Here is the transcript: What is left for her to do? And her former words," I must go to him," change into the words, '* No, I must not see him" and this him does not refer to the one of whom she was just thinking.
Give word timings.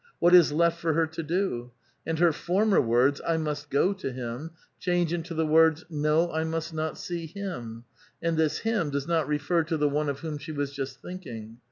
What 0.17 0.33
is 0.33 0.51
left 0.51 0.79
for 0.79 0.93
her 0.93 1.05
to 1.05 1.21
do? 1.21 1.69
And 2.07 2.17
her 2.17 2.33
former 2.33 2.81
words," 2.81 3.21
I 3.27 3.37
must 3.37 3.69
go 3.69 3.93
to 3.93 4.11
him," 4.11 4.49
change 4.79 5.13
into 5.13 5.35
the 5.35 5.45
words, 5.45 5.85
'* 5.87 5.89
No, 5.91 6.31
I 6.31 6.43
must 6.43 6.73
not 6.73 6.97
see 6.97 7.27
him" 7.27 7.83
and 8.19 8.35
this 8.35 8.57
him 8.57 8.89
does 8.89 9.07
not 9.07 9.27
refer 9.27 9.63
to 9.65 9.77
the 9.77 9.87
one 9.87 10.09
of 10.09 10.21
whom 10.21 10.39
she 10.39 10.53
was 10.53 10.73
just 10.73 11.03
thinking. 11.03 11.59